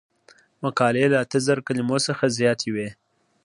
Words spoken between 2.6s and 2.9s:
وي.